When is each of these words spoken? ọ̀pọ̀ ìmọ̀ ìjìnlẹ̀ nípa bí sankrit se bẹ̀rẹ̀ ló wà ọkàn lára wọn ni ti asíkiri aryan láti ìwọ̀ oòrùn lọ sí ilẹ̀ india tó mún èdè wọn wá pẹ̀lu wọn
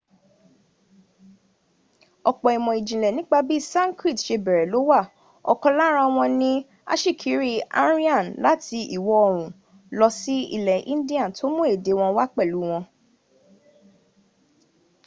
ọ̀pọ̀ 2.29 2.49
ìmọ̀ 2.57 2.73
ìjìnlẹ̀ 2.79 3.15
nípa 3.17 3.37
bí 3.47 3.55
sankrit 3.71 4.17
se 4.25 4.35
bẹ̀rẹ̀ 4.45 4.69
ló 4.73 4.79
wà 4.89 4.99
ọkàn 5.51 5.77
lára 5.79 6.03
wọn 6.15 6.31
ni 6.41 6.51
ti 6.61 6.65
asíkiri 6.91 7.53
aryan 7.81 8.25
láti 8.45 8.77
ìwọ̀ 8.97 9.17
oòrùn 9.27 9.49
lọ 9.97 10.07
sí 10.19 10.35
ilẹ̀ 10.57 10.85
india 10.93 11.23
tó 11.37 11.45
mún 11.55 11.67
èdè 11.73 11.91
wọn 11.99 12.11
wá 12.17 12.25
pẹ̀lu 12.35 12.57
wọn 12.69 12.83